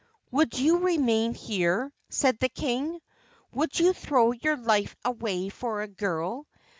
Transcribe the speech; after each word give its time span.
would 0.31 0.57
you 0.57 0.77
remain 0.77 1.35
here?" 1.35 1.93
said 2.09 2.35
the 2.39 2.49
king. 2.49 2.99
"Would 3.53 3.79
you 3.79 3.93
throw 3.93 4.31
your 4.31 4.57
life 4.57 4.95
away 5.05 5.49
for 5.49 5.83
a 5.83 5.87
girl? 5.87 6.47